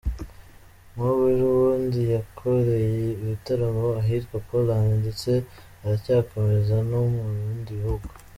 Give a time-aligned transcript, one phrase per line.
[0.93, 5.31] Nk’ubu ejobundi yakoreye ibitaramo ahitwa Portland, ndetse
[5.83, 8.07] aracyakomeza no mu bindi bihugu.